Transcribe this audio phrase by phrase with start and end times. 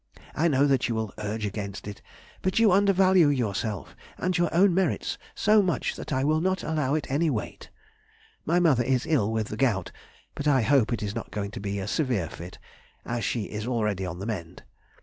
[0.33, 2.01] I know what you will urge against it,
[2.41, 6.95] but you undervalue yourself and your own merits so much that I will not allow
[6.95, 7.69] it any weight.
[8.43, 9.91] My mother is ill with the gout,
[10.33, 12.57] but I hope it is not going to be a severe fit,
[13.05, 14.63] as she is already on the mend.